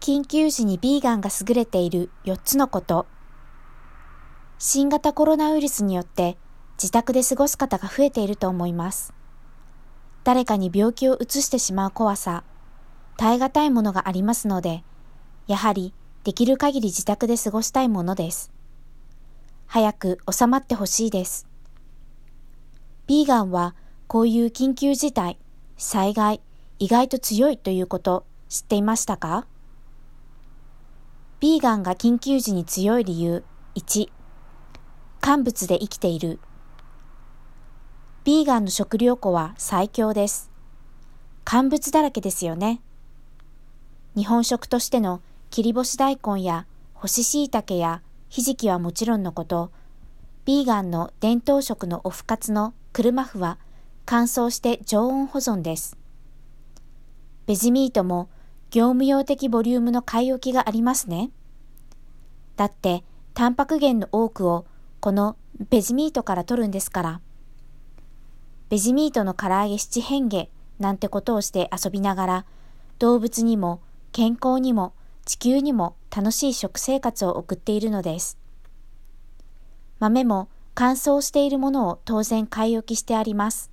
[0.00, 3.06] 緊急時にビーガンが優れている4つのこと。
[4.58, 6.38] 新型コロナウイルスによって
[6.78, 9.12] 自宅で過ごす方が増えていると思います。
[10.24, 12.44] 誰かに病気を移してしまう怖さ、
[13.18, 14.84] 耐え難いものがありますので、
[15.46, 15.92] やはり
[16.24, 18.50] できる限り自宅で過ごしたいものです。
[19.66, 21.46] 早く収まってほしいです。
[23.06, 23.74] ビーガンは
[24.06, 25.36] こういう緊急事態、
[25.76, 26.40] 災害、
[26.78, 29.46] 意外と強いということ知っていましたか？
[31.40, 33.44] ビーガンが緊急時に強い理由。
[33.74, 34.10] 1
[35.22, 36.38] 乾物で生きている。
[38.24, 40.50] ビーガンの食料庫は最強です。
[41.46, 42.82] 乾物だらけですよね。
[44.14, 49.70] 日本食としての切り干し大根や干し椎茸やひじきはもちろんのこと、
[50.44, 53.56] ビーガンの伝統食のオフ活の車麩は
[54.04, 55.96] 乾燥して常温保存です。
[57.46, 58.28] ベジミートも
[58.70, 61.30] 業務用的ボリュームの買い置きがありますね。
[62.56, 64.64] だって、タンパク源の多くを
[65.00, 65.36] この
[65.70, 67.20] ベジミートから取るんですから。
[68.68, 70.46] ベジミートの唐揚げ七変化
[70.78, 72.46] なんてことをして遊びながら、
[73.00, 73.80] 動物にも
[74.12, 74.92] 健康にも
[75.24, 78.38] 地球にも楽しい食生活を送っているのです。
[79.98, 83.70] 豆も乾燥しているものを当然買い置きしてあります。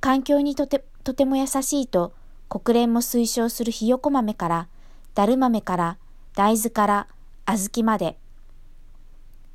[0.00, 2.12] 環境にとてとても優しいと
[2.52, 4.68] 国連も推奨するひよこ豆から、
[5.14, 5.98] だる豆から、
[6.34, 7.08] 大豆から、
[7.46, 8.18] 小豆まで。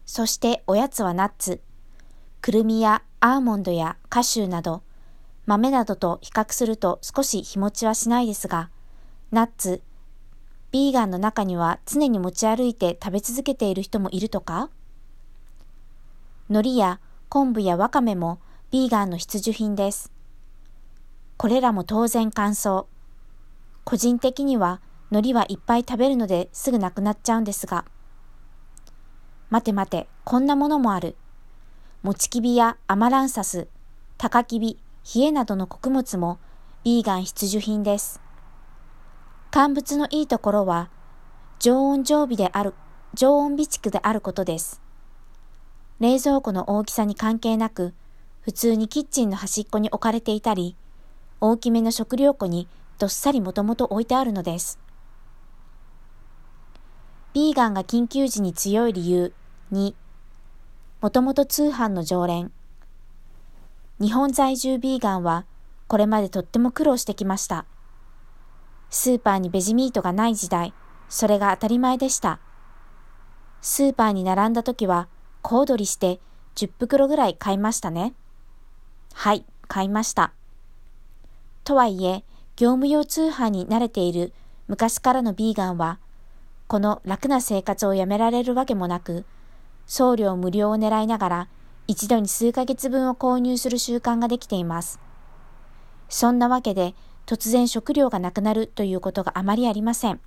[0.07, 1.61] そしておやつはナッツ。
[2.41, 4.81] くるみやアーモンドやカシューなど、
[5.45, 8.71] 豆などと比較すると少し日持ちはしないですが、
[9.29, 9.83] ナッツ、
[10.71, 14.71] ビーガンの中には常に持ち歩いて食べ続けている人もいるとか？
[16.49, 18.39] 海苔や昆布やわかめも
[18.71, 20.11] ビーガンの必需品です。
[21.37, 22.85] これらも当然乾燥。
[23.83, 27.85] 個人的には海苔はいっぱい食べるのですぐなくなっちゃうんですが。
[29.49, 31.15] 待て待て、こんなものもある。
[32.01, 33.67] もちきびやアマランサス、
[34.17, 34.79] タカキビ、
[35.15, 36.39] 冷えなどの穀物も
[36.83, 38.19] ビーガン必需品です。
[39.51, 40.89] 乾物のいいところは、
[41.59, 42.73] 常温常備である、
[43.13, 44.81] 常温備蓄であることです。
[45.99, 47.93] 冷蔵庫の大きさに関係なく、
[48.41, 50.75] 普通にキッチンの端っこに置かれていたり、
[51.39, 52.67] 大きめの食料庫に
[52.97, 54.79] どっさりもともと置いてあるのです。
[57.33, 59.33] ビーガンが緊急時に強い理由
[59.71, 59.93] 2、
[61.01, 62.51] もともと通販の常連。
[63.99, 65.45] 日本在住ビーガンは
[65.87, 67.65] これまでとっても苦労してきました。
[68.89, 70.73] スーパーにベジミートがない時代、
[71.09, 72.39] それが当たり前でした。
[73.61, 75.07] スーパーに並んだ時は、
[75.41, 76.19] 小躍りして
[76.55, 78.13] 10袋ぐらい買いましたね。
[79.13, 80.33] はい、買いました。
[81.67, 82.23] とはいえ、
[82.55, 84.31] 業務用通販に慣れている
[84.69, 85.99] 昔からのビーガンは、
[86.67, 89.25] この楽な生活をやめられるわけもなく、
[89.85, 91.49] 送料無料を狙いながら、
[91.85, 95.01] 一度に数ヶ月分を購入する習慣ができています。
[96.07, 96.95] そんなわけで、
[97.25, 100.21] 突然食料がなくなるということがあまりありません。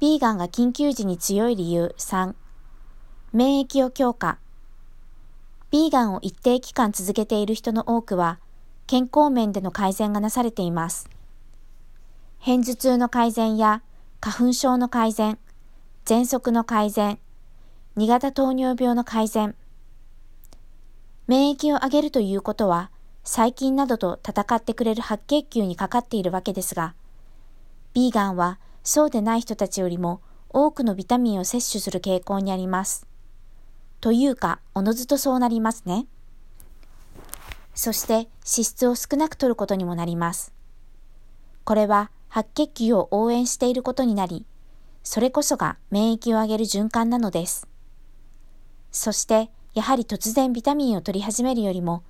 [0.00, 2.34] ビーガンが緊急時に強い理由3、
[3.34, 4.38] 免疫を強化。
[5.70, 8.38] ビーガンを一定期間続けている人の多くは、
[8.86, 11.10] 健康面での改善がなされています。
[12.38, 13.82] 片頭痛の改善や
[14.20, 15.38] 花粉症の改善、
[16.04, 17.18] 喘息の改善、
[17.96, 19.56] 2型糖尿病の改善。
[21.26, 22.90] 免疫を上げるということは、
[23.24, 26.94] 細菌などと戦ってくれる白血球にかかっているわけですが、
[27.92, 30.20] ビーガンはそうでない人たちよりも
[30.50, 33.08] 多くのビタミンを摂取する傾向にあります。
[34.00, 36.06] というか、おのずとそうなりますね。
[37.76, 40.52] そして脂質を少なく摂ることにもなります。
[41.62, 44.46] これは白血球を応援していることになり、
[45.04, 47.68] それこそが免疫を上げる循環なのです。
[48.90, 52.02] そして、やはり突然ビタミンを取り始めるよりも、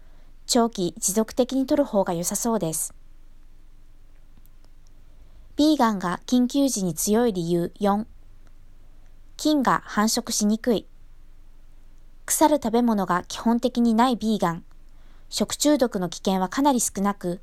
[0.47, 2.94] 長期持続的に取る方が良さそうです。
[5.57, 8.07] ビーガンが緊急時に強い理由4。
[9.36, 10.86] 菌が繁殖しにくい。
[12.24, 14.65] 腐る食べ物が基本的にないビーガン。
[15.28, 17.41] 食中毒の危険はかなり少なく、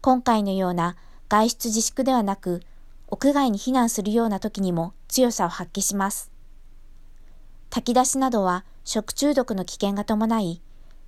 [0.00, 0.96] 今回のような
[1.28, 2.62] 外出自粛ではなく、
[3.08, 6.30] 屋外に避難するような時にも強さを発揮します。
[7.70, 10.60] 炊き出しなどは食中毒の危険が伴い、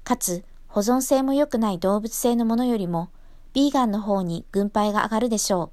[0.05, 3.11] かつ保存性も良くない動物性のものよりも、
[3.53, 5.71] ビーガンの方に軍配が上がるでしょう。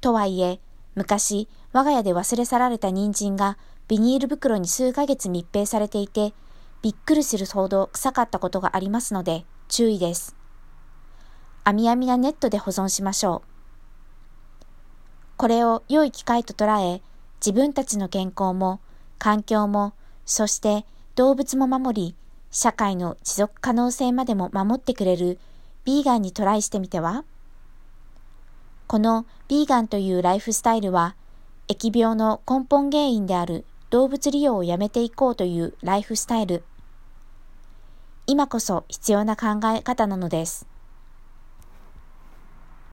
[0.00, 0.60] とはいえ、
[0.94, 6.32] 昔、我が家で忘れ去られた人参がビニール袋に数ヶ月密閉されていて、
[6.80, 10.36] びっくりするほど臭かったことがありますので、注意です。
[11.64, 13.48] 網網なネットで保存しましょう。
[15.36, 17.02] これを良い機会と捉え、
[17.40, 18.80] 自分たちの健康も、
[19.18, 19.92] 環境も、
[20.24, 22.14] そして動物も守り、
[22.50, 25.38] 社会の持続可能性までも守ってくれる
[25.84, 27.24] ビーガンにトライしてみては？
[28.86, 31.14] このビーガンというライフスタイルは、
[31.68, 36.62] 疫病の根本原因である動物利用をやめていこうというライフスタイル。
[38.26, 40.66] 今こそ必要な考え方なのです。